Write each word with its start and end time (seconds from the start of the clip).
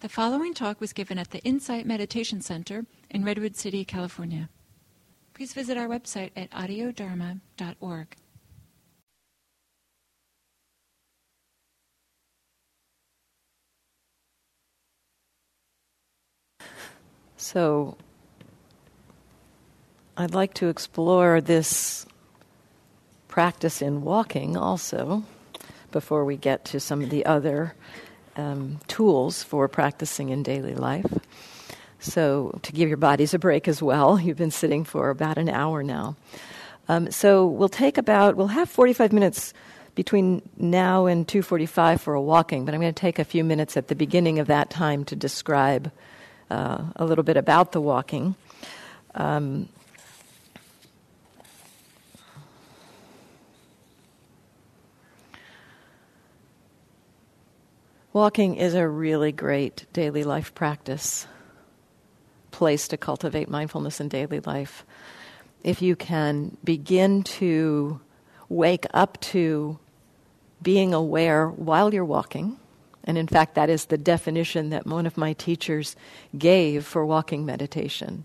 The 0.00 0.08
following 0.08 0.54
talk 0.54 0.80
was 0.80 0.94
given 0.94 1.18
at 1.18 1.30
the 1.30 1.40
Insight 1.40 1.84
Meditation 1.84 2.40
Center 2.40 2.86
in 3.10 3.22
Redwood 3.22 3.54
City, 3.54 3.84
California. 3.84 4.48
Please 5.34 5.52
visit 5.52 5.76
our 5.76 5.88
website 5.88 6.30
at 6.34 6.50
audiodharma.org. 6.52 8.16
So, 17.36 17.98
I'd 20.16 20.32
like 20.32 20.54
to 20.54 20.68
explore 20.68 21.42
this 21.42 22.06
practice 23.28 23.82
in 23.82 24.00
walking 24.00 24.56
also 24.56 25.24
before 25.92 26.24
we 26.24 26.38
get 26.38 26.64
to 26.66 26.80
some 26.80 27.02
of 27.02 27.10
the 27.10 27.26
other 27.26 27.74
um, 28.36 28.80
tools 28.86 29.42
for 29.42 29.68
practicing 29.68 30.30
in 30.30 30.42
daily 30.42 30.74
life. 30.74 31.06
So, 31.98 32.58
to 32.62 32.72
give 32.72 32.88
your 32.88 32.96
bodies 32.96 33.34
a 33.34 33.38
break 33.38 33.68
as 33.68 33.82
well, 33.82 34.18
you've 34.22 34.38
been 34.38 34.50
sitting 34.50 34.84
for 34.84 35.10
about 35.10 35.38
an 35.38 35.48
hour 35.48 35.82
now. 35.82 36.16
Um, 36.88 37.10
so, 37.10 37.46
we'll 37.46 37.68
take 37.68 37.98
about, 37.98 38.36
we'll 38.36 38.48
have 38.48 38.68
45 38.68 39.12
minutes 39.12 39.52
between 39.94 40.40
now 40.56 41.06
and 41.06 41.26
2.45 41.26 42.00
for 42.00 42.14
a 42.14 42.22
walking, 42.22 42.64
but 42.64 42.74
I'm 42.74 42.80
going 42.80 42.94
to 42.94 43.00
take 43.00 43.18
a 43.18 43.24
few 43.24 43.44
minutes 43.44 43.76
at 43.76 43.88
the 43.88 43.94
beginning 43.94 44.38
of 44.38 44.46
that 44.46 44.70
time 44.70 45.04
to 45.06 45.16
describe 45.16 45.90
uh, 46.50 46.84
a 46.96 47.04
little 47.04 47.24
bit 47.24 47.36
about 47.36 47.72
the 47.72 47.80
walking. 47.80 48.34
Um, 49.14 49.68
Walking 58.12 58.56
is 58.56 58.74
a 58.74 58.88
really 58.88 59.30
great 59.30 59.86
daily 59.92 60.24
life 60.24 60.52
practice, 60.52 61.28
place 62.50 62.88
to 62.88 62.96
cultivate 62.96 63.48
mindfulness 63.48 64.00
in 64.00 64.08
daily 64.08 64.40
life. 64.40 64.84
If 65.62 65.80
you 65.80 65.94
can 65.94 66.56
begin 66.64 67.22
to 67.38 68.00
wake 68.48 68.84
up 68.92 69.20
to 69.20 69.78
being 70.60 70.92
aware 70.92 71.48
while 71.48 71.94
you're 71.94 72.04
walking, 72.04 72.58
and 73.04 73.16
in 73.16 73.28
fact, 73.28 73.54
that 73.54 73.70
is 73.70 73.84
the 73.84 73.96
definition 73.98 74.70
that 74.70 74.88
one 74.88 75.06
of 75.06 75.16
my 75.16 75.32
teachers 75.34 75.94
gave 76.36 76.84
for 76.84 77.06
walking 77.06 77.46
meditation. 77.46 78.24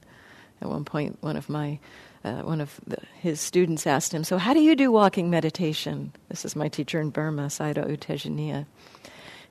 At 0.61 0.69
one 0.69 0.83
point, 0.83 1.19
one 1.21 1.37
of 1.37 1.47
my 1.47 1.79
uh, 2.23 2.41
one 2.41 2.59
of 2.59 2.81
the, 2.87 2.97
his 3.21 3.39
students 3.39 3.85
asked 3.85 4.11
him, 4.11 4.23
"So, 4.23 4.39
how 4.39 4.55
do 4.55 4.61
you 4.61 4.75
do 4.75 4.91
walking 4.91 5.29
meditation?" 5.29 6.11
This 6.29 6.43
is 6.43 6.55
my 6.55 6.69
teacher 6.69 6.99
in 6.99 7.11
Burma, 7.11 7.47
Sayadaw 7.47 7.87
U 7.87 7.97
Tejaniya. 7.97 8.65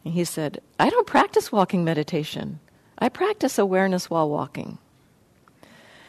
And 0.05 0.15
he 0.15 0.25
said, 0.25 0.61
I 0.79 0.91
don't 0.91 1.07
practice 1.07 1.51
walking 1.51 1.85
meditation. 1.85 2.61
I 2.99 3.09
practice 3.09 3.59
awareness 3.59 4.11
while 4.11 4.29
walking. 4.29 4.79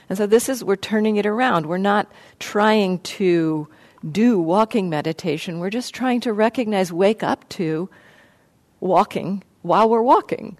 And 0.09 0.17
so 0.17 0.27
this 0.27 0.49
is, 0.49 0.63
we're 0.63 0.75
turning 0.75 1.15
it 1.15 1.25
around. 1.25 1.65
We're 1.65 1.77
not 1.77 2.11
trying 2.39 2.99
to 2.99 3.67
do 4.09 4.39
walking 4.39 4.89
meditation. 4.89 5.59
We're 5.59 5.69
just 5.69 5.95
trying 5.95 6.21
to 6.21 6.33
recognize, 6.33 6.93
wake 6.93 7.23
up 7.23 7.47
to 7.49 7.89
walking 8.79 9.43
while 9.61 9.89
we're 9.89 10.01
walking. 10.01 10.57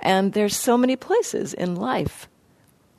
And 0.00 0.32
there's 0.32 0.56
so 0.56 0.78
many 0.78 0.96
places 0.96 1.52
in 1.52 1.76
life 1.76 2.28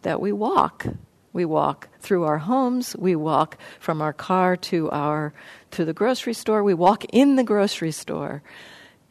that 0.03 0.21
we 0.21 0.31
walk. 0.31 0.85
We 1.33 1.45
walk 1.45 1.87
through 1.99 2.25
our 2.25 2.39
homes, 2.39 2.95
we 2.97 3.15
walk 3.15 3.57
from 3.79 4.01
our 4.01 4.11
car 4.11 4.57
to 4.57 4.89
our 4.91 5.33
to 5.71 5.85
the 5.85 5.93
grocery 5.93 6.33
store, 6.33 6.61
we 6.61 6.73
walk 6.73 7.05
in 7.05 7.37
the 7.37 7.43
grocery 7.43 7.91
store 7.91 8.43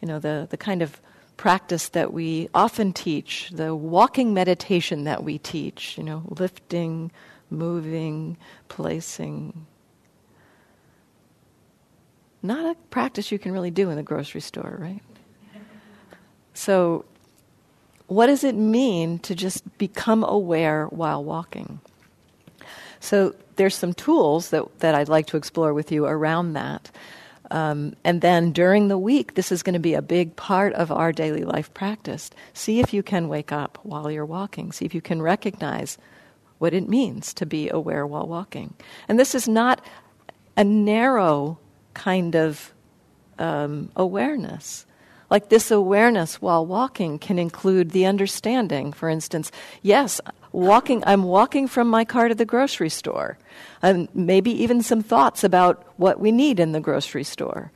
you 0.00 0.08
know, 0.08 0.18
the, 0.18 0.46
the 0.50 0.56
kind 0.56 0.82
of 0.82 1.00
practice 1.36 1.88
that 1.90 2.12
we 2.12 2.48
often 2.52 2.92
teach, 2.92 3.50
the 3.50 3.74
walking 3.74 4.34
meditation 4.34 5.04
that 5.04 5.24
we 5.24 5.38
teach, 5.38 5.96
you 5.96 6.04
know, 6.04 6.22
lifting, 6.28 7.10
moving, 7.50 8.36
placing. 8.68 9.66
Not 12.42 12.64
a 12.64 12.74
practice 12.90 13.32
you 13.32 13.38
can 13.38 13.52
really 13.52 13.70
do 13.70 13.90
in 13.90 13.96
the 13.96 14.02
grocery 14.02 14.40
store, 14.40 14.76
right? 14.80 15.02
So, 16.54 17.04
what 18.06 18.26
does 18.26 18.44
it 18.44 18.54
mean 18.54 19.18
to 19.20 19.34
just 19.34 19.78
become 19.78 20.24
aware 20.24 20.86
while 20.86 21.22
walking? 21.22 21.80
So, 22.98 23.34
there's 23.56 23.74
some 23.74 23.94
tools 23.94 24.50
that, 24.50 24.80
that 24.80 24.94
I'd 24.94 25.08
like 25.08 25.26
to 25.28 25.36
explore 25.36 25.72
with 25.72 25.92
you 25.92 26.06
around 26.06 26.54
that. 26.54 26.90
Um, 27.50 27.94
and 28.04 28.20
then 28.20 28.52
during 28.52 28.88
the 28.88 28.98
week, 28.98 29.34
this 29.34 29.50
is 29.50 29.62
going 29.62 29.74
to 29.74 29.80
be 29.80 29.94
a 29.94 30.02
big 30.02 30.36
part 30.36 30.72
of 30.74 30.92
our 30.92 31.12
daily 31.12 31.44
life 31.44 31.72
practice. 31.74 32.30
See 32.52 32.80
if 32.80 32.94
you 32.94 33.02
can 33.02 33.28
wake 33.28 33.52
up 33.52 33.78
while 33.82 34.10
you're 34.10 34.26
walking. 34.26 34.72
See 34.72 34.84
if 34.84 34.94
you 34.94 35.00
can 35.00 35.20
recognize 35.20 35.98
what 36.58 36.74
it 36.74 36.88
means 36.88 37.34
to 37.34 37.46
be 37.46 37.68
aware 37.70 38.06
while 38.06 38.26
walking. 38.26 38.74
And 39.08 39.18
this 39.18 39.34
is 39.34 39.48
not 39.48 39.84
a 40.56 40.62
narrow 40.62 41.58
kind 41.94 42.36
of 42.36 42.72
um, 43.38 43.90
awareness. 43.96 44.86
Like 45.30 45.48
this 45.48 45.70
awareness 45.70 46.42
while 46.42 46.66
walking 46.66 47.18
can 47.18 47.38
include 47.38 47.90
the 47.90 48.06
understanding, 48.06 48.92
for 48.92 49.08
instance, 49.08 49.50
yes, 49.80 50.20
walking, 50.52 51.02
I'm 51.06 51.22
walking 51.22 51.68
from 51.68 51.88
my 51.88 52.04
car 52.04 52.28
to 52.28 52.34
the 52.34 52.44
grocery 52.44 52.88
store. 52.88 53.38
And 53.82 54.08
maybe 54.14 54.50
even 54.62 54.82
some 54.82 55.02
thoughts 55.02 55.44
about 55.44 55.84
what 55.96 56.20
we 56.20 56.32
need 56.32 56.60
in 56.60 56.72
the 56.72 56.80
grocery 56.80 57.24
store. 57.24 57.72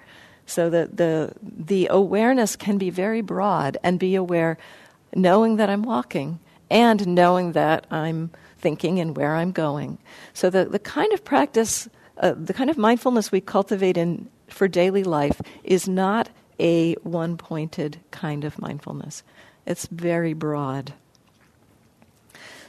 So 0.46 0.68
the, 0.68 0.90
the, 0.92 1.32
the 1.42 1.88
awareness 1.90 2.56
can 2.56 2.78
be 2.78 2.90
very 2.90 3.22
broad 3.22 3.78
and 3.82 3.98
be 3.98 4.14
aware, 4.14 4.58
knowing 5.14 5.56
that 5.56 5.70
I'm 5.70 5.82
walking 5.82 6.40
and 6.70 7.06
knowing 7.06 7.52
that 7.52 7.86
I'm 7.90 8.30
thinking 8.58 9.00
and 9.00 9.16
where 9.16 9.36
I'm 9.36 9.52
going. 9.52 9.98
So 10.32 10.50
the, 10.50 10.64
the 10.64 10.78
kind 10.78 11.12
of 11.12 11.24
practice, 11.24 11.88
uh, 12.18 12.34
the 12.36 12.54
kind 12.54 12.70
of 12.70 12.78
mindfulness 12.78 13.32
we 13.32 13.40
cultivate 13.40 13.96
in, 13.96 14.28
for 14.48 14.68
daily 14.68 15.04
life 15.04 15.40
is 15.62 15.88
not 15.88 16.28
a 16.58 16.94
one 17.02 17.36
pointed 17.36 17.98
kind 18.10 18.44
of 18.44 18.58
mindfulness. 18.58 19.22
It's 19.66 19.86
very 19.86 20.32
broad. 20.32 20.92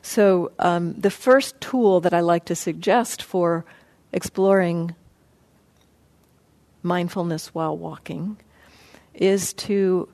So, 0.05 0.51
um, 0.59 0.93
the 0.93 1.09
first 1.09 1.59
tool 1.59 1.99
that 2.01 2.13
I 2.13 2.19
like 2.19 2.45
to 2.45 2.55
suggest 2.55 3.23
for 3.23 3.65
exploring 4.13 4.93
mindfulness 6.83 7.55
while 7.55 7.75
walking 7.75 8.37
is 9.15 9.51
to 9.53 10.07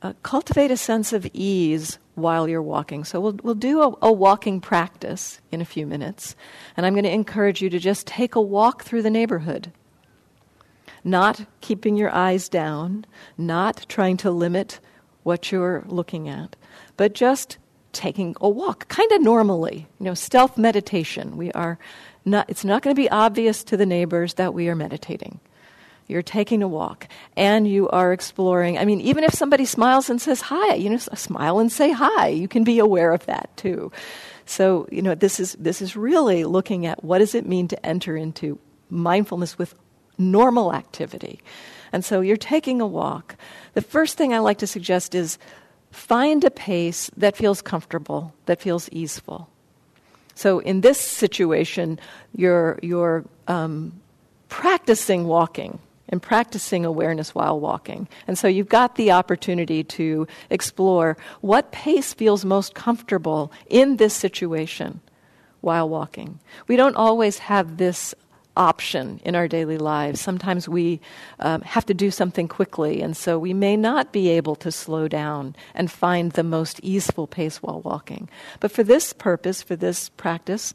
uh, 0.00 0.14
cultivate 0.22 0.70
a 0.70 0.76
sense 0.78 1.12
of 1.12 1.28
ease 1.34 1.98
while 2.14 2.48
you're 2.48 2.62
walking. 2.62 3.04
So, 3.04 3.20
we'll, 3.20 3.38
we'll 3.42 3.54
do 3.54 3.82
a, 3.82 3.94
a 4.00 4.10
walking 4.10 4.58
practice 4.58 5.42
in 5.52 5.60
a 5.60 5.66
few 5.66 5.86
minutes, 5.86 6.34
and 6.74 6.86
I'm 6.86 6.94
going 6.94 7.04
to 7.04 7.12
encourage 7.12 7.60
you 7.60 7.68
to 7.68 7.78
just 7.78 8.06
take 8.06 8.36
a 8.36 8.40
walk 8.40 8.84
through 8.84 9.02
the 9.02 9.10
neighborhood 9.10 9.70
not 11.04 11.46
keeping 11.60 11.96
your 11.96 12.12
eyes 12.12 12.48
down, 12.48 13.04
not 13.38 13.86
trying 13.88 14.16
to 14.16 14.30
limit 14.30 14.80
what 15.22 15.52
you're 15.52 15.84
looking 15.86 16.28
at, 16.28 16.56
but 16.96 17.12
just 17.12 17.58
taking 17.96 18.36
a 18.40 18.48
walk, 18.48 18.88
kind 18.88 19.10
of 19.12 19.22
normally, 19.22 19.86
you 19.98 20.04
know, 20.04 20.14
stealth 20.14 20.56
meditation. 20.58 21.36
We 21.36 21.50
are 21.52 21.78
not, 22.24 22.48
it's 22.50 22.64
not 22.64 22.82
going 22.82 22.94
to 22.94 23.00
be 23.00 23.10
obvious 23.10 23.64
to 23.64 23.76
the 23.76 23.86
neighbors 23.86 24.34
that 24.34 24.54
we 24.54 24.68
are 24.68 24.74
meditating. 24.74 25.40
You're 26.08 26.22
taking 26.22 26.62
a 26.62 26.68
walk 26.68 27.08
and 27.36 27.66
you 27.66 27.88
are 27.88 28.12
exploring. 28.12 28.78
I 28.78 28.84
mean, 28.84 29.00
even 29.00 29.24
if 29.24 29.34
somebody 29.34 29.64
smiles 29.64 30.08
and 30.08 30.20
says 30.20 30.40
hi, 30.40 30.74
you 30.74 30.90
know, 30.90 30.98
smile 30.98 31.58
and 31.58 31.72
say 31.72 31.90
hi. 31.90 32.28
You 32.28 32.46
can 32.46 32.62
be 32.62 32.78
aware 32.78 33.12
of 33.12 33.26
that 33.26 33.50
too. 33.56 33.90
So, 34.44 34.86
you 34.92 35.02
know, 35.02 35.16
this 35.16 35.40
is, 35.40 35.54
this 35.58 35.82
is 35.82 35.96
really 35.96 36.44
looking 36.44 36.86
at 36.86 37.02
what 37.02 37.18
does 37.18 37.34
it 37.34 37.46
mean 37.46 37.66
to 37.68 37.86
enter 37.86 38.16
into 38.16 38.58
mindfulness 38.88 39.58
with 39.58 39.74
normal 40.16 40.72
activity. 40.72 41.40
And 41.92 42.04
so 42.04 42.20
you're 42.20 42.36
taking 42.36 42.80
a 42.80 42.86
walk. 42.86 43.36
The 43.74 43.82
first 43.82 44.16
thing 44.16 44.32
I 44.32 44.38
like 44.38 44.58
to 44.58 44.66
suggest 44.66 45.14
is 45.14 45.38
find 45.96 46.44
a 46.44 46.50
pace 46.50 47.10
that 47.16 47.36
feels 47.36 47.62
comfortable, 47.62 48.34
that 48.44 48.60
feels 48.60 48.88
easeful. 48.92 49.48
So 50.34 50.58
in 50.58 50.82
this 50.82 51.00
situation, 51.00 51.98
you're, 52.34 52.78
you're 52.82 53.24
um, 53.48 53.92
practicing 54.48 55.26
walking 55.26 55.78
and 56.10 56.22
practicing 56.22 56.84
awareness 56.84 57.34
while 57.34 57.58
walking. 57.58 58.06
And 58.26 58.38
so 58.38 58.46
you've 58.46 58.68
got 58.68 58.96
the 58.96 59.10
opportunity 59.10 59.82
to 59.84 60.28
explore 60.50 61.16
what 61.40 61.72
pace 61.72 62.12
feels 62.12 62.44
most 62.44 62.74
comfortable 62.74 63.50
in 63.68 63.96
this 63.96 64.14
situation 64.14 65.00
while 65.62 65.88
walking. 65.88 66.38
We 66.68 66.76
don't 66.76 66.94
always 66.94 67.38
have 67.38 67.78
this 67.78 68.14
option 68.56 69.20
in 69.24 69.34
our 69.34 69.46
daily 69.46 69.78
lives. 69.78 70.20
Sometimes 70.20 70.68
we 70.68 71.00
um, 71.40 71.60
have 71.62 71.86
to 71.86 71.94
do 71.94 72.10
something 72.10 72.48
quickly, 72.48 73.02
and 73.02 73.16
so 73.16 73.38
we 73.38 73.52
may 73.52 73.76
not 73.76 74.12
be 74.12 74.28
able 74.28 74.56
to 74.56 74.72
slow 74.72 75.08
down 75.08 75.54
and 75.74 75.90
find 75.90 76.32
the 76.32 76.42
most 76.42 76.80
easeful 76.82 77.26
pace 77.26 77.62
while 77.62 77.80
walking. 77.80 78.28
But 78.60 78.72
for 78.72 78.82
this 78.82 79.12
purpose, 79.12 79.62
for 79.62 79.76
this 79.76 80.08
practice, 80.10 80.74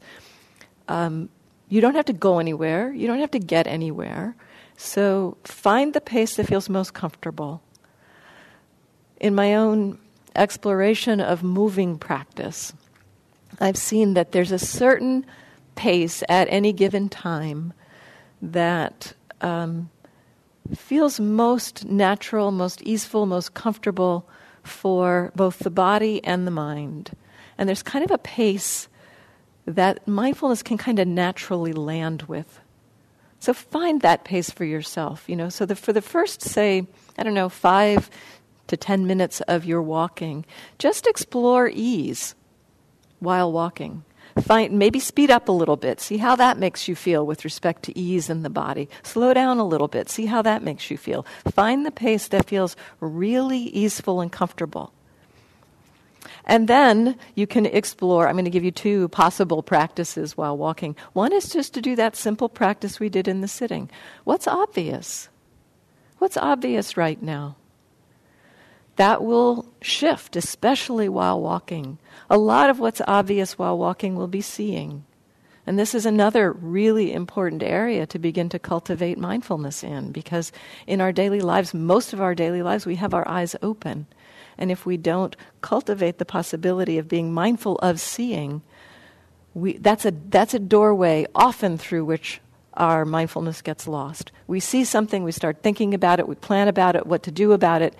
um, 0.88 1.28
you 1.68 1.80
don't 1.80 1.94
have 1.94 2.06
to 2.06 2.12
go 2.12 2.38
anywhere, 2.38 2.92
you 2.92 3.06
don't 3.06 3.20
have 3.20 3.30
to 3.32 3.38
get 3.38 3.66
anywhere. 3.66 4.36
So 4.76 5.36
find 5.44 5.94
the 5.94 6.00
pace 6.00 6.36
that 6.36 6.46
feels 6.46 6.68
most 6.68 6.94
comfortable. 6.94 7.62
In 9.20 9.34
my 9.34 9.54
own 9.54 9.98
exploration 10.34 11.20
of 11.20 11.42
moving 11.42 11.98
practice, 11.98 12.72
I've 13.60 13.76
seen 13.76 14.14
that 14.14 14.32
there's 14.32 14.52
a 14.52 14.58
certain 14.58 15.24
pace 15.74 16.22
at 16.28 16.48
any 16.50 16.72
given 16.72 17.08
time 17.08 17.72
that 18.40 19.14
um, 19.40 19.90
feels 20.74 21.20
most 21.20 21.84
natural, 21.84 22.50
most 22.50 22.82
easeful, 22.82 23.26
most 23.26 23.54
comfortable 23.54 24.28
for 24.62 25.32
both 25.34 25.60
the 25.60 25.70
body 25.70 26.22
and 26.24 26.46
the 26.46 26.50
mind. 26.50 27.16
And 27.58 27.68
there's 27.68 27.82
kind 27.82 28.04
of 28.04 28.10
a 28.10 28.18
pace 28.18 28.88
that 29.66 30.06
mindfulness 30.08 30.62
can 30.62 30.78
kind 30.78 30.98
of 30.98 31.06
naturally 31.06 31.72
land 31.72 32.22
with. 32.22 32.60
So 33.38 33.52
find 33.52 34.00
that 34.00 34.24
pace 34.24 34.50
for 34.50 34.64
yourself, 34.64 35.24
you 35.28 35.36
know. 35.36 35.48
So 35.48 35.66
the, 35.66 35.74
for 35.74 35.92
the 35.92 36.02
first, 36.02 36.42
say, 36.42 36.86
I 37.18 37.22
don't 37.22 37.34
know, 37.34 37.48
five 37.48 38.08
to 38.68 38.76
ten 38.76 39.06
minutes 39.06 39.40
of 39.42 39.64
your 39.64 39.82
walking, 39.82 40.46
just 40.78 41.06
explore 41.06 41.70
ease 41.72 42.34
while 43.18 43.52
walking. 43.52 44.04
Find, 44.40 44.78
maybe 44.78 44.98
speed 44.98 45.30
up 45.30 45.48
a 45.48 45.52
little 45.52 45.76
bit. 45.76 46.00
See 46.00 46.16
how 46.16 46.36
that 46.36 46.58
makes 46.58 46.88
you 46.88 46.94
feel 46.94 47.26
with 47.26 47.44
respect 47.44 47.82
to 47.84 47.98
ease 47.98 48.30
in 48.30 48.42
the 48.42 48.50
body. 48.50 48.88
Slow 49.02 49.34
down 49.34 49.58
a 49.58 49.66
little 49.66 49.88
bit. 49.88 50.08
See 50.08 50.26
how 50.26 50.42
that 50.42 50.62
makes 50.62 50.90
you 50.90 50.96
feel. 50.96 51.26
Find 51.52 51.84
the 51.84 51.90
pace 51.90 52.28
that 52.28 52.48
feels 52.48 52.76
really 53.00 53.58
easeful 53.58 54.20
and 54.20 54.32
comfortable. 54.32 54.92
And 56.44 56.66
then 56.66 57.16
you 57.34 57.46
can 57.46 57.66
explore. 57.66 58.26
I'm 58.26 58.34
going 58.34 58.44
to 58.44 58.50
give 58.50 58.64
you 58.64 58.70
two 58.70 59.08
possible 59.08 59.62
practices 59.62 60.36
while 60.36 60.56
walking. 60.56 60.96
One 61.12 61.32
is 61.32 61.48
just 61.50 61.74
to 61.74 61.80
do 61.80 61.94
that 61.96 62.16
simple 62.16 62.48
practice 62.48 62.98
we 62.98 63.08
did 63.08 63.28
in 63.28 63.42
the 63.42 63.48
sitting. 63.48 63.90
What's 64.24 64.48
obvious? 64.48 65.28
What's 66.18 66.36
obvious 66.36 66.96
right 66.96 67.20
now? 67.22 67.56
That 68.96 69.24
will 69.24 69.72
shift, 69.80 70.36
especially 70.36 71.08
while 71.08 71.40
walking. 71.40 71.98
A 72.28 72.36
lot 72.36 72.70
of 72.70 72.78
what's 72.78 73.00
obvious 73.06 73.58
while 73.58 73.78
walking 73.78 74.16
will 74.16 74.28
be 74.28 74.40
seeing. 74.42 75.04
And 75.66 75.78
this 75.78 75.94
is 75.94 76.04
another 76.04 76.52
really 76.52 77.12
important 77.12 77.62
area 77.62 78.04
to 78.06 78.18
begin 78.18 78.48
to 78.48 78.58
cultivate 78.58 79.16
mindfulness 79.16 79.84
in 79.84 80.10
because 80.10 80.50
in 80.86 81.00
our 81.00 81.12
daily 81.12 81.40
lives, 81.40 81.72
most 81.72 82.12
of 82.12 82.20
our 82.20 82.34
daily 82.34 82.62
lives, 82.62 82.84
we 82.84 82.96
have 82.96 83.14
our 83.14 83.26
eyes 83.28 83.54
open. 83.62 84.06
And 84.58 84.70
if 84.70 84.84
we 84.84 84.96
don't 84.96 85.36
cultivate 85.60 86.18
the 86.18 86.24
possibility 86.24 86.98
of 86.98 87.08
being 87.08 87.32
mindful 87.32 87.76
of 87.76 88.00
seeing, 88.00 88.62
we, 89.54 89.78
that's, 89.78 90.04
a, 90.04 90.10
that's 90.10 90.54
a 90.54 90.58
doorway 90.58 91.26
often 91.34 91.78
through 91.78 92.04
which 92.04 92.40
our 92.74 93.04
mindfulness 93.04 93.62
gets 93.62 93.86
lost. 93.86 94.32
We 94.46 94.58
see 94.58 94.84
something, 94.84 95.22
we 95.22 95.32
start 95.32 95.62
thinking 95.62 95.94
about 95.94 96.18
it, 96.18 96.28
we 96.28 96.34
plan 96.34 96.68
about 96.68 96.96
it, 96.96 97.06
what 97.06 97.22
to 97.24 97.30
do 97.30 97.52
about 97.52 97.82
it, 97.82 97.94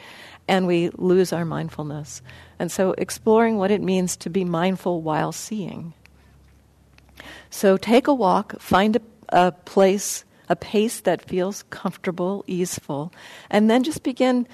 and 0.49 0.67
we 0.67 0.91
lose 0.91 1.33
our 1.33 1.45
mindfulness. 1.45 2.23
And 2.59 2.71
so, 2.71 2.95
exploring 2.99 3.59
what 3.59 3.71
it 3.71 3.83
means 3.83 4.17
to 4.19 4.31
be 4.31 4.45
mindful 4.45 5.03
while 5.03 5.33
seeing. 5.33 5.95
So, 7.51 7.77
take 7.77 8.07
a 8.07 8.15
walk, 8.15 8.61
find 8.61 8.97
a, 8.97 9.01
a 9.29 9.53
place, 9.53 10.25
a 10.49 10.57
pace 10.57 11.01
that 11.01 11.29
feels 11.29 11.65
comfortable, 11.71 12.45
easeful, 12.47 13.13
and 13.51 13.71
then 13.71 13.83
just 13.83 14.03
begin 14.03 14.47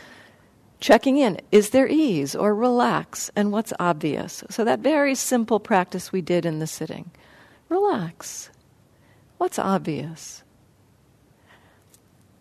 checking 0.81 1.19
in. 1.19 1.41
Is 1.51 1.71
there 1.71 1.89
ease 1.89 2.35
or 2.35 2.55
relax? 2.55 3.31
And 3.35 3.53
what's 3.53 3.73
obvious? 3.79 4.45
So 4.51 4.65
that 4.65 4.81
very 4.81 5.15
simple 5.15 5.61
practice 5.61 6.13
we 6.13 6.23
did 6.23 6.47
in 6.47 6.59
the 6.59 6.67
sitting. 6.67 7.11
Relax. 7.69 8.51
What's 9.39 9.59
obvious? 9.59 10.43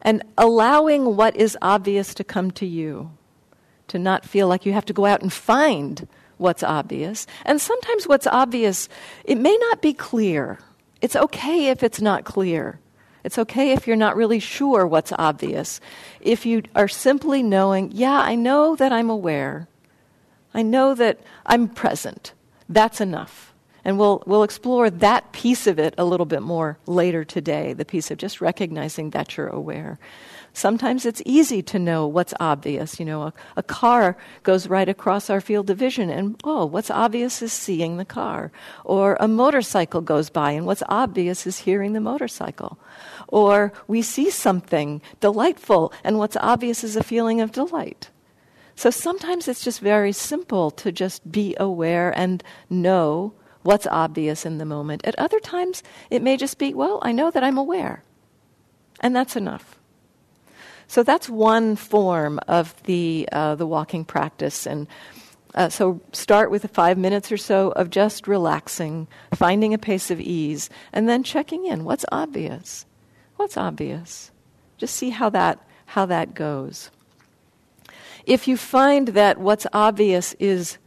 And 0.01 0.23
allowing 0.37 1.15
what 1.15 1.35
is 1.35 1.57
obvious 1.61 2.13
to 2.15 2.23
come 2.23 2.51
to 2.51 2.65
you 2.65 3.11
to 3.87 3.99
not 3.99 4.25
feel 4.25 4.47
like 4.47 4.65
you 4.65 4.73
have 4.73 4.85
to 4.85 4.93
go 4.93 5.05
out 5.05 5.21
and 5.21 5.31
find 5.31 6.07
what's 6.37 6.63
obvious. 6.63 7.25
And 7.45 7.59
sometimes 7.59 8.07
what's 8.07 8.27
obvious 8.27 8.89
it 9.23 9.37
may 9.37 9.57
not 9.57 9.81
be 9.81 9.93
clear. 9.93 10.59
It's 11.01 11.15
okay 11.15 11.67
if 11.67 11.83
it's 11.83 12.01
not 12.01 12.25
clear. 12.25 12.79
It's 13.23 13.37
okay 13.37 13.73
if 13.73 13.87
you're 13.87 13.95
not 13.95 14.15
really 14.15 14.39
sure 14.39 14.87
what's 14.87 15.11
obvious. 15.11 15.81
If 16.21 16.45
you 16.45 16.63
are 16.75 16.87
simply 16.87 17.43
knowing, 17.43 17.91
yeah, 17.91 18.19
I 18.21 18.35
know 18.35 18.75
that 18.75 18.93
I'm 18.93 19.09
aware, 19.09 19.67
I 20.53 20.61
know 20.61 20.95
that 20.95 21.19
I'm 21.45 21.67
present, 21.67 22.33
that's 22.69 23.01
enough. 23.01 23.46
And 23.87 23.97
we'll, 23.97 24.21
we'll 24.25 24.43
explore 24.43 24.89
that 24.89 25.31
piece 25.31 25.65
of 25.65 25.79
it 25.79 25.95
a 25.97 26.03
little 26.03 26.25
bit 26.25 26.41
more 26.41 26.77
later 26.87 27.23
today 27.23 27.71
the 27.71 27.85
piece 27.85 28.11
of 28.11 28.17
just 28.17 28.41
recognizing 28.41 29.11
that 29.11 29.37
you're 29.37 29.47
aware. 29.47 29.97
Sometimes 30.51 31.05
it's 31.05 31.21
easy 31.25 31.61
to 31.63 31.79
know 31.79 32.05
what's 32.05 32.33
obvious. 32.37 32.99
You 32.99 33.05
know, 33.05 33.21
a, 33.21 33.33
a, 33.55 33.63
car 33.63 34.17
goes 34.43 34.67
right 34.67 34.89
across 34.89 35.29
our 35.29 35.39
field 35.39 35.69
of 35.69 35.77
vision, 35.77 36.09
and 36.09 36.37
oh, 36.43 36.65
what's 36.65 36.91
obvious 36.91 37.41
is 37.41 37.53
seeing 37.53 37.95
the 37.95 38.03
car. 38.03 38.51
Or 38.83 39.15
a 39.21 39.27
motorcycle 39.29 40.01
goes 40.01 40.29
by, 40.29 40.51
and 40.51 40.65
what's 40.65 40.83
obvious 40.89 41.47
is 41.47 41.59
hearing 41.59 41.93
the 41.93 42.01
motorcycle. 42.01 42.77
Or 43.29 43.71
we 43.87 44.01
see 44.01 44.29
something 44.29 45.01
delightful, 45.21 45.93
and 46.03 46.17
what's 46.17 46.35
obvious 46.41 46.83
is 46.83 46.97
a 46.97 47.03
feeling 47.03 47.39
of 47.39 47.53
delight. 47.53 48.09
So 48.75 48.89
sometimes 48.89 49.47
it's 49.47 49.63
just 49.63 49.79
very 49.79 50.11
simple 50.11 50.71
to 50.71 50.91
just 50.91 51.31
be 51.31 51.55
aware 51.57 52.11
and 52.19 52.43
know 52.69 53.31
what's 53.67 53.85
obvious 53.85 54.45
in 54.45 54.59
the 54.59 54.65
moment. 54.65 55.01
At 55.03 55.19
other 55.19 55.41
times, 55.41 55.83
it 56.09 56.21
may 56.21 56.37
just 56.37 56.57
be, 56.57 56.73
well, 56.73 56.99
I 57.01 57.11
know 57.11 57.29
that 57.29 57.43
I'm 57.43 57.57
aware. 57.57 58.01
And 59.01 59.13
that's 59.13 59.35
enough. 59.35 59.77
So 60.87 61.03
that's 61.03 61.27
one 61.27 61.75
form 61.75 62.39
of 62.47 62.81
the, 62.83 63.27
uh, 63.29 63.55
the 63.55 63.67
walking 63.67 64.05
practice. 64.05 64.65
And 64.65 64.87
uh, 65.53 65.67
so 65.67 65.99
start 66.13 66.49
with 66.49 66.71
five 66.71 66.97
minutes 66.97 67.29
or 67.29 67.35
so 67.35 67.71
of 67.71 67.89
just 67.89 68.25
relaxing, 68.25 69.05
finding 69.35 69.73
a 69.73 69.77
pace 69.77 70.09
of 70.09 70.21
ease, 70.21 70.69
and 70.93 71.09
then 71.09 71.21
checking 71.21 71.65
in. 71.65 71.83
What's 71.83 72.05
obvious? 72.09 72.85
What's 73.35 73.57
obvious? 73.57 74.31
Just 74.77 74.95
see 74.95 75.09
how 75.09 75.29
that, 75.31 75.59
how 75.87 76.05
that 76.05 76.33
goes. 76.33 76.89
If 78.25 78.47
you 78.47 78.55
find 78.55 79.09
that 79.09 79.39
what's 79.39 79.67
obvious 79.73 80.33
is 80.39 80.77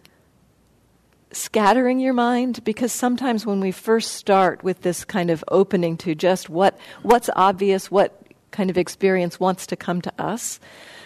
scattering 1.32 2.00
your 2.00 2.12
mind 2.12 2.62
because 2.64 2.92
sometimes 2.92 3.46
when 3.46 3.60
we 3.60 3.70
first 3.70 4.12
start 4.12 4.64
with 4.64 4.82
this 4.82 5.04
kind 5.04 5.30
of 5.30 5.44
opening 5.48 5.96
to 5.96 6.14
just 6.14 6.48
what 6.48 6.78
what's 7.02 7.30
obvious 7.36 7.90
what 7.90 8.20
kind 8.50 8.70
of 8.70 8.76
experience 8.76 9.38
wants 9.38 9.66
to 9.66 9.76
come 9.76 10.00
to 10.02 10.12
us, 10.18 10.58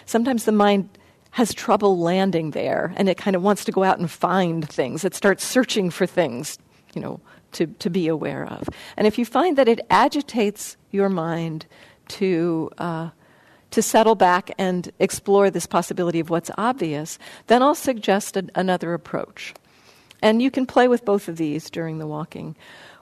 sometimes 0.05 0.45
the 0.45 0.51
mind 0.51 0.89
has 1.31 1.53
trouble 1.53 1.99
landing 1.99 2.51
there 2.51 2.93
and 2.95 3.09
it 3.09 3.17
kind 3.17 3.35
of 3.35 3.43
wants 3.43 3.65
to 3.65 3.71
go 3.71 3.83
out 3.83 3.99
and 3.99 4.09
find 4.09 4.67
things. 4.67 5.03
It 5.03 5.13
starts 5.13 5.43
searching 5.43 5.89
for 5.89 6.05
things, 6.05 6.57
you 6.93 7.01
know, 7.01 7.19
to, 7.51 7.67
to 7.67 7.89
be 7.89 8.07
aware 8.07 8.45
of. 8.45 8.69
And 8.95 9.05
if 9.05 9.17
you 9.17 9.25
find 9.25 9.57
that 9.57 9.67
it 9.67 9.81
agitates 9.89 10.77
your 10.91 11.09
mind 11.09 11.65
to, 12.07 12.71
uh, 12.77 13.09
to 13.71 13.81
settle 13.81 14.15
back 14.15 14.51
and 14.57 14.89
explore 14.99 15.49
this 15.49 15.65
possibility 15.65 16.21
of 16.21 16.29
what's 16.29 16.51
obvious, 16.57 17.19
then 17.47 17.61
I'll 17.61 17.75
suggest 17.75 18.37
another 18.55 18.93
approach. 18.93 19.53
And 20.25 20.41
you 20.41 20.49
can 20.49 20.65
play 20.65 20.87
with 20.87 21.05
both 21.05 21.27
of 21.27 21.37
these 21.37 21.69
during 21.69 21.99
the 21.99 22.07
walking. 22.07 22.55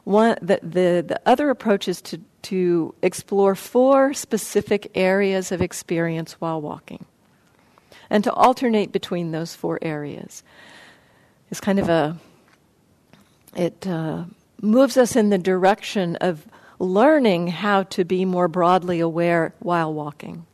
One, 0.03 0.37
the, 0.41 0.59
the, 0.61 1.05
the 1.07 1.21
other 1.25 1.49
approach 1.49 1.87
is 1.87 2.01
to, 2.01 2.19
to 2.51 2.93
explore 3.01 3.55
four 3.55 4.13
specific 4.13 4.91
areas 4.93 5.53
of 5.53 5.61
experience 5.61 6.33
while 6.33 6.59
walking 6.59 7.05
and 8.09 8.25
to 8.25 8.33
alternate 8.33 8.91
between 8.91 9.31
those 9.31 9.55
four 9.55 9.79
areas. 9.81 10.43
It's 11.49 11.61
kind 11.61 11.79
of 11.79 11.87
a, 11.87 12.17
it 13.55 13.87
uh, 13.87 14.25
moves 14.61 14.97
us 14.97 15.15
in 15.15 15.29
the 15.29 15.37
direction 15.37 16.17
of 16.17 16.45
learning 16.77 17.47
how 17.47 17.83
to 17.83 18.03
be 18.03 18.25
more 18.25 18.49
broadly 18.49 18.99
aware 18.99 19.53
while 19.59 19.93
walking. 19.93 20.45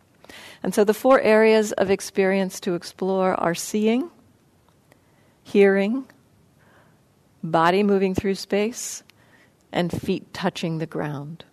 And 0.62 0.76
so 0.76 0.84
the 0.84 0.94
four 0.94 1.20
areas 1.20 1.72
of 1.72 1.90
experience 1.90 2.60
to 2.60 2.76
explore 2.76 3.34
are 3.34 3.56
seeing, 3.56 4.12
hearing, 5.42 6.06
body 7.43 7.84
moving 7.84 8.13
through 8.13 8.36
space, 8.36 9.03
and 9.72 9.91
feet 9.91 10.34
touching 10.34 10.77
the 10.77 10.86
ground. 10.86 11.46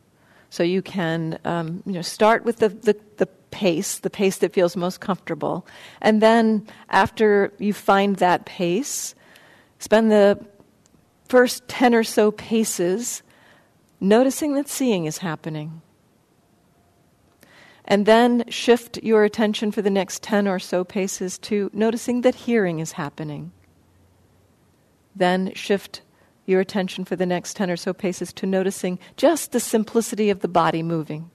So 0.50 0.62
you 0.62 0.82
can 0.82 1.38
um, 1.44 1.82
you 1.84 1.92
know, 1.92 2.02
start 2.02 2.44
with 2.44 2.58
the, 2.58 2.68
the, 2.68 2.96
the 3.18 3.26
pace, 3.50 3.98
the 3.98 4.10
pace 4.10 4.38
that 4.38 4.52
feels 4.52 4.76
most 4.76 5.00
comfortable. 5.00 5.66
And 6.00 6.22
then 6.22 6.66
after 6.88 7.52
you 7.58 7.72
find 7.72 8.16
that 8.16 8.46
pace, 8.46 9.14
spend 9.78 10.10
the 10.10 10.44
first 11.28 11.66
10 11.68 11.94
or 11.94 12.04
so 12.04 12.30
paces 12.30 13.22
noticing 14.00 14.54
that 14.54 14.68
seeing 14.68 15.06
is 15.06 15.18
happening. 15.18 15.82
And 17.84 18.04
then 18.04 18.44
shift 18.48 19.02
your 19.02 19.24
attention 19.24 19.70
for 19.70 19.80
the 19.80 19.90
next 19.90 20.22
10 20.22 20.48
or 20.48 20.58
so 20.58 20.84
paces 20.84 21.38
to 21.38 21.70
noticing 21.72 22.22
that 22.22 22.34
hearing 22.34 22.80
is 22.80 22.92
happening. 22.92 23.52
Then 25.16 25.52
shift 25.54 26.02
your 26.44 26.60
attention 26.60 27.04
for 27.04 27.16
the 27.16 27.26
next 27.26 27.56
10 27.56 27.70
or 27.70 27.76
so 27.76 27.92
paces 27.92 28.32
to 28.34 28.46
noticing 28.46 28.98
just 29.16 29.50
the 29.50 29.60
simplicity 29.60 30.30
of 30.30 30.40
the 30.40 30.48
body 30.48 30.82
moving. 30.82 31.30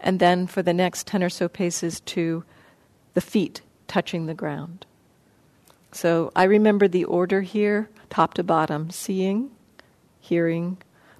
And 0.00 0.20
then 0.20 0.46
for 0.46 0.62
the 0.62 0.74
next 0.74 1.06
10 1.06 1.24
or 1.24 1.30
so 1.30 1.48
paces 1.48 2.00
to 2.00 2.44
the 3.14 3.20
feet 3.20 3.62
touching 3.88 4.26
the 4.26 4.34
ground. 4.34 4.86
So 5.90 6.30
I 6.36 6.44
remember 6.44 6.86
the 6.86 7.04
order 7.04 7.40
here, 7.40 7.88
top 8.10 8.34
to 8.34 8.44
bottom 8.44 8.90
seeing, 8.90 9.50
hearing, 10.20 10.76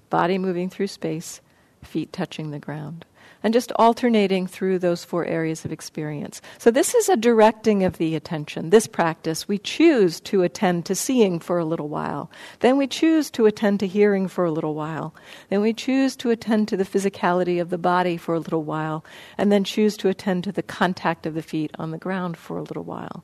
body 0.09 0.37
moving 0.37 0.69
through 0.69 0.87
space, 0.87 1.41
feet 1.83 2.13
touching 2.13 2.51
the 2.51 2.59
ground 2.59 3.05
and 3.43 3.53
just 3.53 3.71
alternating 3.77 4.47
through 4.47 4.79
those 4.79 5.03
four 5.03 5.25
areas 5.25 5.65
of 5.65 5.71
experience. 5.71 6.41
So, 6.57 6.71
this 6.71 6.93
is 6.93 7.09
a 7.09 7.15
directing 7.15 7.83
of 7.83 7.97
the 7.97 8.15
attention. 8.15 8.69
This 8.69 8.87
practice, 8.87 9.47
we 9.47 9.57
choose 9.57 10.19
to 10.21 10.43
attend 10.43 10.85
to 10.85 10.95
seeing 10.95 11.39
for 11.39 11.57
a 11.57 11.65
little 11.65 11.89
while. 11.89 12.29
Then 12.59 12.77
we 12.77 12.87
choose 12.87 13.29
to 13.31 13.45
attend 13.45 13.79
to 13.79 13.87
hearing 13.87 14.27
for 14.27 14.45
a 14.45 14.51
little 14.51 14.73
while. 14.73 15.13
Then 15.49 15.61
we 15.61 15.73
choose 15.73 16.15
to 16.17 16.29
attend 16.29 16.67
to 16.69 16.77
the 16.77 16.85
physicality 16.85 17.61
of 17.61 17.69
the 17.69 17.77
body 17.77 18.17
for 18.17 18.33
a 18.35 18.39
little 18.39 18.63
while. 18.63 19.05
And 19.37 19.51
then 19.51 19.63
choose 19.63 19.95
to 19.97 20.09
attend 20.09 20.43
to 20.45 20.51
the 20.51 20.63
contact 20.63 21.25
of 21.25 21.33
the 21.33 21.41
feet 21.41 21.71
on 21.79 21.91
the 21.91 21.97
ground 21.97 22.37
for 22.37 22.57
a 22.57 22.63
little 22.63 22.83
while. 22.83 23.23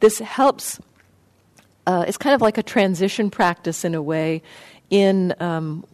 This 0.00 0.18
helps, 0.18 0.80
uh, 1.86 2.04
it's 2.06 2.18
kind 2.18 2.34
of 2.34 2.40
like 2.40 2.58
a 2.58 2.62
transition 2.62 3.30
practice 3.30 3.84
in 3.84 3.94
a 3.94 4.02
way 4.02 4.42
in 4.90 5.34
um, 5.40 5.84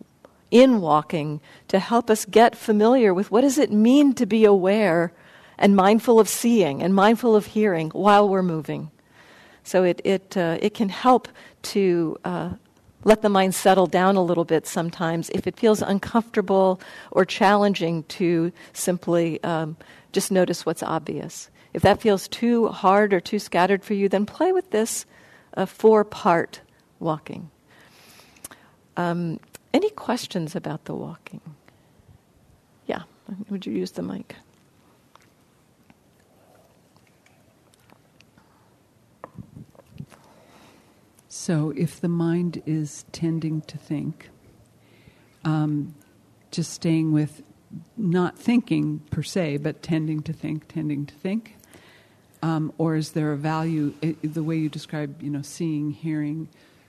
in 0.50 0.80
walking 0.80 1.40
to 1.68 1.78
help 1.78 2.10
us 2.10 2.24
get 2.24 2.56
familiar 2.56 3.12
with 3.12 3.30
what 3.30 3.40
does 3.40 3.58
it 3.58 3.72
mean 3.72 4.12
to 4.14 4.26
be 4.26 4.44
aware 4.44 5.12
and 5.58 5.76
mindful 5.76 6.20
of 6.20 6.28
seeing 6.28 6.82
and 6.82 6.94
mindful 6.94 7.34
of 7.36 7.46
hearing 7.46 7.90
while 7.90 8.28
we're 8.28 8.42
moving. 8.42 8.90
So 9.62 9.82
it, 9.84 10.00
it, 10.04 10.36
uh, 10.36 10.58
it 10.60 10.74
can 10.74 10.88
help 10.88 11.28
to 11.62 12.16
uh, 12.24 12.50
let 13.04 13.22
the 13.22 13.28
mind 13.28 13.54
settle 13.54 13.86
down 13.86 14.16
a 14.16 14.22
little 14.22 14.44
bit 14.44 14.66
sometimes 14.66 15.30
if 15.30 15.46
it 15.46 15.56
feels 15.56 15.82
uncomfortable 15.82 16.80
or 17.10 17.24
challenging 17.24 18.02
to 18.04 18.52
simply 18.72 19.42
um, 19.42 19.76
just 20.12 20.30
notice 20.30 20.66
what's 20.66 20.82
obvious. 20.82 21.50
If 21.72 21.82
that 21.82 22.00
feels 22.00 22.28
too 22.28 22.68
hard 22.68 23.12
or 23.12 23.20
too 23.20 23.38
scattered 23.38 23.82
for 23.84 23.94
you, 23.94 24.08
then 24.08 24.26
play 24.26 24.52
with 24.52 24.70
this 24.70 25.06
uh, 25.56 25.66
four 25.66 26.04
part 26.04 26.60
walking. 27.00 27.50
Um, 28.96 29.40
any 29.74 29.90
questions 29.90 30.54
about 30.54 30.84
the 30.84 30.94
walking? 30.94 31.40
Yeah, 32.86 33.02
would 33.50 33.66
you 33.66 33.72
use 33.72 33.90
the 33.90 34.02
mic? 34.02 34.36
So, 41.28 41.74
if 41.76 42.00
the 42.00 42.08
mind 42.08 42.62
is 42.64 43.04
tending 43.12 43.62
to 43.62 43.76
think, 43.76 44.30
um, 45.44 45.94
just 46.52 46.72
staying 46.72 47.12
with 47.12 47.42
not 47.96 48.38
thinking 48.38 49.00
per 49.10 49.22
se, 49.22 49.58
but 49.58 49.82
tending 49.82 50.22
to 50.22 50.32
think, 50.32 50.68
tending 50.68 51.04
to 51.04 51.14
think, 51.16 51.56
um, 52.42 52.72
or 52.78 52.94
is 52.94 53.10
there 53.10 53.32
a 53.32 53.36
value? 53.36 53.92
It, 54.00 54.34
the 54.34 54.42
way 54.44 54.56
you 54.56 54.68
describe, 54.68 55.22
you 55.22 55.30
know, 55.30 55.42
seeing, 55.42 55.90
hearing, 55.90 56.48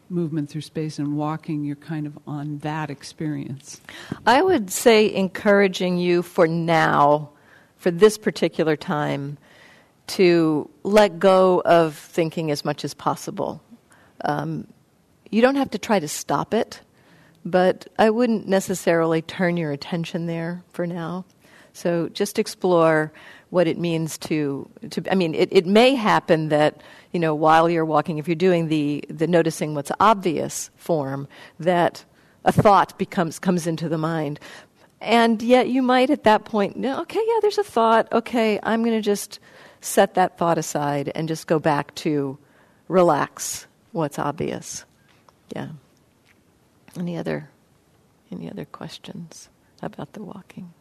movement 0.09 0.49
through 0.49 0.61
space 0.61 0.99
and 0.99 1.17
walking, 1.17 1.63
you're 1.63 1.75
kind 1.75 2.07
of 2.07 2.17
on 2.27 2.59
that 2.59 2.89
experience. 2.89 3.81
I 4.25 4.41
would 4.41 4.71
say 4.71 5.13
encouraging 5.13 5.97
you 5.97 6.21
for 6.21 6.47
now, 6.47 7.29
for 7.77 7.91
this 7.91 8.17
particular 8.17 8.75
time, 8.75 9.37
to 10.07 10.69
let 10.83 11.19
go 11.19 11.61
of 11.65 11.95
thinking 11.95 12.51
as 12.51 12.63
much 12.63 12.83
as 12.85 12.93
possible. 12.93 13.61
Um, 14.23 14.67
you 15.31 15.41
don't 15.41 15.55
have 15.55 15.71
to 15.71 15.79
try 15.79 15.99
to 15.99 16.07
stop 16.07 16.53
it, 16.53 16.81
but 17.43 17.87
I 17.97 18.09
wouldn't 18.09 18.47
necessarily 18.47 19.21
turn 19.21 19.57
your 19.57 19.71
attention 19.71 20.27
there 20.27 20.63
for 20.71 20.87
now. 20.87 21.25
So 21.75 22.07
just 22.09 22.39
explore 22.39 23.11
what 23.49 23.67
it 23.67 23.77
means 23.77 24.17
to, 24.19 24.69
to 24.91 25.03
I 25.11 25.15
mean, 25.15 25.35
it, 25.35 25.49
it 25.51 25.65
may 25.65 25.93
happen 25.93 26.47
that, 26.47 26.81
you 27.11 27.19
know, 27.19 27.35
while 27.35 27.69
you're 27.69 27.83
walking, 27.83 28.17
if 28.17 28.29
you're 28.29 28.35
doing 28.35 28.69
the, 28.69 29.03
the 29.09 29.27
noticing 29.27 29.75
what's 29.75 29.91
obvious 29.99 30.71
form, 30.77 31.27
that 31.59 32.05
a 32.45 32.53
thought 32.53 32.97
becomes, 32.97 33.39
comes 33.39 33.67
into 33.67 33.89
the 33.89 33.97
mind. 33.97 34.39
And 35.01 35.41
yet 35.41 35.67
you 35.67 35.81
might 35.81 36.09
at 36.09 36.23
that 36.23 36.45
point, 36.45 36.77
no, 36.77 37.01
okay, 37.01 37.21
yeah, 37.21 37.39
there's 37.41 37.57
a 37.57 37.63
thought. 37.63 38.07
Okay, 38.13 38.57
I'm 38.63 38.81
going 38.81 38.95
to 38.95 39.01
just 39.01 39.39
set 39.81 40.13
that 40.13 40.37
thought 40.37 40.57
aside 40.57 41.11
and 41.13 41.27
just 41.27 41.45
go 41.45 41.59
back 41.59 41.93
to 41.95 42.37
relax 42.87 43.67
what's 43.91 44.17
obvious. 44.17 44.85
Yeah. 45.53 45.69
Any 46.97 47.17
other 47.17 47.49
any 48.31 48.49
other 48.49 48.65
questions 48.65 49.49
about 49.81 50.13
the 50.13 50.23
walking? 50.23 50.73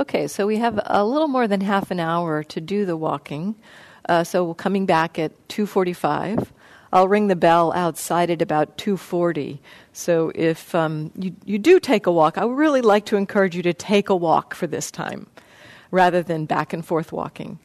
Okay, 0.00 0.28
so 0.28 0.46
we 0.46 0.56
have 0.56 0.80
a 0.86 1.04
little 1.04 1.28
more 1.28 1.46
than 1.46 1.60
half 1.60 1.90
an 1.90 2.00
hour 2.00 2.42
to 2.44 2.58
do 2.58 2.86
the 2.86 2.96
walking. 2.96 3.54
Uh, 4.08 4.24
so 4.24 4.46
we're 4.46 4.54
coming 4.54 4.86
back 4.86 5.18
at 5.18 5.32
2:45. 5.48 6.52
I'll 6.90 7.06
ring 7.06 7.28
the 7.28 7.36
bell 7.36 7.70
outside 7.74 8.30
at 8.30 8.40
about 8.40 8.78
2:40. 8.78 9.58
So 9.92 10.32
if 10.34 10.74
um, 10.74 11.10
you 11.16 11.36
you 11.44 11.58
do 11.58 11.78
take 11.78 12.06
a 12.06 12.12
walk, 12.12 12.38
I 12.38 12.46
would 12.46 12.56
really 12.56 12.80
like 12.80 13.04
to 13.06 13.16
encourage 13.18 13.54
you 13.54 13.62
to 13.62 13.74
take 13.74 14.08
a 14.08 14.16
walk 14.16 14.54
for 14.54 14.66
this 14.66 14.90
time, 14.90 15.26
rather 15.90 16.22
than 16.22 16.46
back 16.46 16.72
and 16.72 16.82
forth 16.82 17.12
walking. 17.12 17.58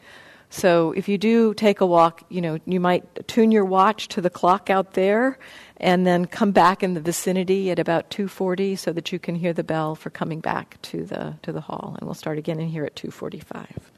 So 0.49 0.91
if 0.91 1.07
you 1.07 1.17
do 1.17 1.53
take 1.53 1.79
a 1.79 1.85
walk, 1.85 2.23
you 2.27 2.41
know 2.41 2.59
you 2.65 2.81
might 2.81 3.29
tune 3.29 3.53
your 3.53 3.63
watch 3.63 4.09
to 4.09 4.19
the 4.19 4.29
clock 4.29 4.69
out 4.69 4.91
there 4.91 5.39
and 5.77 6.05
then 6.05 6.25
come 6.25 6.51
back 6.51 6.83
in 6.83 6.93
the 6.93 7.01
vicinity 7.01 7.71
at 7.71 7.79
about 7.79 8.09
2:40 8.09 8.75
so 8.77 8.91
that 8.93 9.11
you 9.11 9.19
can 9.19 9.35
hear 9.35 9.53
the 9.53 9.63
bell 9.63 9.95
for 9.95 10.09
coming 10.09 10.39
back 10.39 10.81
to 10.83 11.05
the 11.05 11.35
to 11.41 11.51
the 11.51 11.61
hall. 11.61 11.95
And 11.97 12.07
we'll 12.07 12.15
start 12.15 12.37
again 12.37 12.59
in 12.59 12.69
here 12.69 12.85
at 12.85 12.95
2:45 12.95 13.91